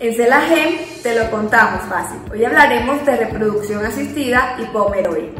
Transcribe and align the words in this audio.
En 0.00 0.14
Celagem 0.14 0.76
te 1.02 1.12
lo 1.18 1.28
contamos 1.28 1.82
fácil. 1.86 2.20
Hoy 2.30 2.44
hablaremos 2.44 3.04
de 3.04 3.16
reproducción 3.16 3.84
asistida 3.84 4.56
y 4.60 4.64
Pomeroy. 4.66 5.32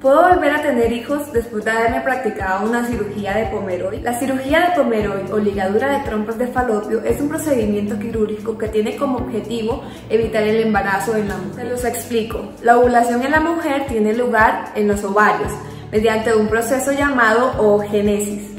¿Puedo 0.00 0.28
volver 0.28 0.52
a 0.52 0.62
tener 0.62 0.92
hijos 0.92 1.32
después 1.32 1.64
de 1.64 1.72
haberme 1.72 2.00
practicado 2.02 2.68
una 2.68 2.86
cirugía 2.86 3.34
de 3.34 3.46
Pomeroy? 3.46 4.00
La 4.02 4.16
cirugía 4.16 4.68
de 4.68 4.76
Pomeroy 4.76 5.22
o 5.32 5.38
ligadura 5.38 5.98
de 5.98 6.04
trompas 6.04 6.38
de 6.38 6.46
falopio 6.46 7.02
es 7.02 7.20
un 7.20 7.28
procedimiento 7.28 7.98
quirúrgico 7.98 8.56
que 8.56 8.68
tiene 8.68 8.96
como 8.96 9.18
objetivo 9.18 9.82
evitar 10.08 10.44
el 10.44 10.60
embarazo 10.60 11.16
en 11.16 11.28
la 11.28 11.36
mujer. 11.38 11.64
Se 11.64 11.70
los 11.70 11.84
explico. 11.84 12.52
La 12.62 12.78
ovulación 12.78 13.24
en 13.24 13.32
la 13.32 13.40
mujer 13.40 13.86
tiene 13.88 14.14
lugar 14.14 14.70
en 14.76 14.86
los 14.86 15.02
ovarios 15.02 15.50
mediante 15.90 16.36
un 16.36 16.46
proceso 16.46 16.92
llamado 16.92 17.60
oogénesis. 17.60 18.57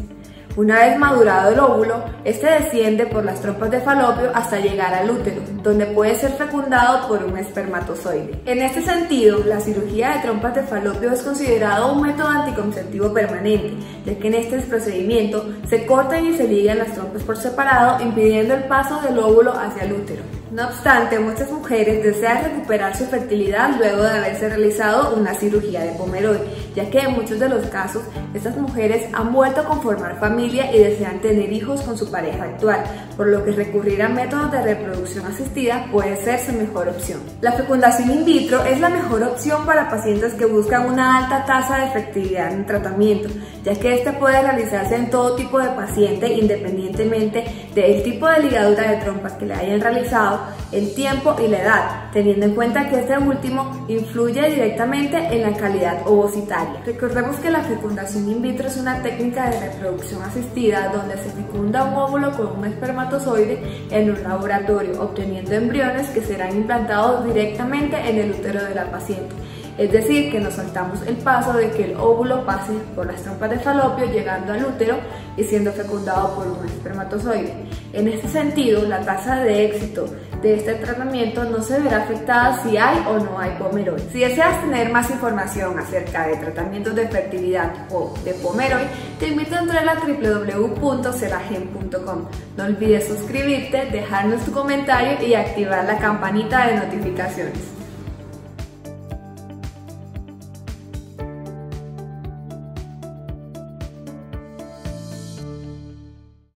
Una 0.59 0.79
vez 0.79 0.97
madurado 0.99 1.53
el 1.53 1.59
óvulo, 1.61 2.03
este 2.25 2.47
desciende 2.47 3.05
por 3.05 3.23
las 3.23 3.39
trompas 3.39 3.71
de 3.71 3.79
falopio 3.79 4.29
hasta 4.35 4.59
llegar 4.59 4.93
al 4.93 5.09
útero, 5.09 5.41
donde 5.63 5.85
puede 5.85 6.15
ser 6.15 6.31
fecundado 6.31 7.07
por 7.07 7.23
un 7.23 7.37
espermatozoide. 7.37 8.41
En 8.45 8.61
este 8.61 8.81
sentido, 8.81 9.41
la 9.45 9.61
cirugía 9.61 10.09
de 10.09 10.19
trompas 10.19 10.55
de 10.55 10.63
falopio 10.63 11.13
es 11.13 11.21
considerado 11.21 11.93
un 11.93 12.01
método 12.01 12.27
anticonceptivo 12.27 13.13
permanente, 13.13 13.71
ya 14.05 14.19
que 14.19 14.27
en 14.27 14.33
este 14.33 14.59
procedimiento 14.59 15.45
se 15.65 15.85
cortan 15.85 16.25
y 16.25 16.35
se 16.35 16.45
ligan 16.45 16.79
las 16.79 16.91
trompas 16.91 17.23
por 17.23 17.37
separado, 17.37 18.03
impidiendo 18.03 18.53
el 18.53 18.65
paso 18.65 18.99
del 18.99 19.17
óvulo 19.17 19.53
hacia 19.53 19.83
el 19.83 19.93
útero. 19.93 20.38
No 20.51 20.65
obstante, 20.65 21.19
muchas 21.19 21.51
mujeres 21.51 22.03
desean 22.03 22.43
recuperar 22.43 22.97
su 22.97 23.05
fertilidad 23.05 23.77
luego 23.77 24.01
de 24.01 24.09
haberse 24.09 24.49
realizado 24.49 25.15
una 25.15 25.35
cirugía 25.35 25.81
de 25.81 25.91
Pomeroy, 25.91 26.39
ya 26.75 26.89
que 26.89 27.01
en 27.01 27.11
muchos 27.11 27.39
de 27.39 27.47
los 27.47 27.67
casos 27.67 28.01
estas 28.33 28.57
mujeres 28.57 29.07
han 29.13 29.31
vuelto 29.31 29.61
a 29.61 29.65
conformar 29.65 30.19
familia 30.19 30.73
y 30.73 30.79
desean 30.79 31.19
tener 31.19 31.53
hijos 31.53 31.81
con 31.81 31.95
su 31.95 32.09
pareja 32.09 32.45
actual, 32.45 32.83
por 33.15 33.27
lo 33.27 33.45
que 33.45 33.51
recurrir 33.51 34.01
a 34.01 34.09
métodos 34.09 34.51
de 34.51 34.63
reproducción 34.63 35.27
asistida 35.27 35.85
puede 35.91 36.15
ser 36.15 36.39
su 36.39 36.51
mejor 36.53 36.89
opción. 36.89 37.19
La 37.41 37.51
fecundación 37.51 38.09
in 38.09 38.25
vitro 38.25 38.65
es 38.65 38.79
la 38.79 38.89
mejor 38.89 39.21
opción 39.21 39.67
para 39.67 39.87
pacientes 39.87 40.33
que 40.33 40.45
buscan 40.45 40.87
una 40.87 41.19
alta 41.19 41.45
tasa 41.45 41.77
de 41.77 41.85
efectividad 41.89 42.51
en 42.51 42.61
el 42.61 42.65
tratamiento, 42.65 43.29
ya 43.63 43.75
que 43.75 43.93
este 43.93 44.13
puede 44.13 44.41
realizarse 44.41 44.95
en 44.95 45.11
todo 45.11 45.35
tipo 45.35 45.59
de 45.59 45.69
paciente 45.69 46.33
independientemente 46.33 47.69
del 47.75 48.01
tipo 48.01 48.27
de 48.27 48.39
ligadura 48.39 48.89
de 48.89 48.97
trompas 48.97 49.33
que 49.33 49.45
le 49.45 49.53
hayan 49.53 49.79
realizado 49.79 50.38
el 50.71 50.93
tiempo 50.93 51.35
y 51.43 51.47
la 51.47 51.61
edad, 51.61 52.11
teniendo 52.13 52.45
en 52.45 52.55
cuenta 52.55 52.89
que 52.89 52.99
este 52.99 53.17
último 53.17 53.85
influye 53.87 54.49
directamente 54.49 55.17
en 55.17 55.41
la 55.41 55.57
calidad 55.57 56.07
ovocitaria. 56.07 56.81
Recordemos 56.85 57.37
que 57.37 57.49
la 57.49 57.61
fecundación 57.61 58.29
in 58.29 58.41
vitro 58.41 58.67
es 58.67 58.77
una 58.77 59.01
técnica 59.01 59.49
de 59.49 59.59
reproducción 59.59 60.21
asistida 60.23 60.91
donde 60.93 61.17
se 61.17 61.29
fecunda 61.29 61.83
un 61.85 61.95
óvulo 61.95 62.31
con 62.31 62.59
un 62.59 62.65
espermatozoide 62.65 63.87
en 63.89 64.11
un 64.11 64.23
laboratorio, 64.23 65.01
obteniendo 65.01 65.53
embriones 65.53 66.07
que 66.09 66.21
serán 66.21 66.55
implantados 66.55 67.25
directamente 67.25 67.97
en 67.97 68.17
el 68.17 68.31
útero 68.31 68.63
de 68.63 68.75
la 68.75 68.91
paciente. 68.91 69.35
Es 69.79 69.91
decir, 69.93 70.29
que 70.29 70.41
nos 70.41 70.55
saltamos 70.55 70.99
el 71.07 71.15
paso 71.15 71.53
de 71.53 71.71
que 71.71 71.85
el 71.85 71.95
óvulo 71.95 72.45
pase 72.45 72.73
por 72.93 73.07
las 73.07 73.23
trompas 73.23 73.49
de 73.49 73.59
falopio 73.59 74.07
llegando 74.07 74.51
al 74.51 74.65
útero 74.65 74.97
y 75.37 75.45
siendo 75.45 75.71
fecundado 75.71 76.35
por 76.35 76.47
un 76.47 76.65
espermatozoide. 76.65 77.53
En 77.93 78.09
este 78.09 78.27
sentido, 78.27 78.85
la 78.85 78.99
tasa 78.99 79.37
de 79.37 79.67
éxito 79.67 80.07
de 80.41 80.55
este 80.55 80.73
tratamiento 80.73 81.45
no 81.45 81.63
se 81.63 81.79
verá 81.79 82.03
afectada 82.03 82.61
si 82.61 82.75
hay 82.75 83.01
o 83.07 83.19
no 83.19 83.39
hay 83.39 83.51
Pomeroy. 83.51 84.01
Si 84.11 84.19
deseas 84.19 84.59
tener 84.59 84.91
más 84.91 85.09
información 85.11 85.79
acerca 85.79 86.27
de 86.27 86.35
tratamientos 86.35 86.93
de 86.93 87.07
fertilidad 87.07 87.71
o 87.89 88.13
de 88.25 88.33
Pomeroy, 88.33 88.83
te 89.17 89.29
invito 89.29 89.55
a 89.55 89.59
entrar 89.59 89.87
a 89.87 89.95
www.ceragen.com. 89.95 92.25
No 92.57 92.65
olvides 92.65 93.07
suscribirte, 93.07 93.85
dejarnos 93.85 94.43
tu 94.43 94.51
comentario 94.51 95.25
y 95.25 95.35
activar 95.35 95.85
la 95.85 95.97
campanita 95.99 96.67
de 96.67 96.75
notificaciones. 96.75 97.78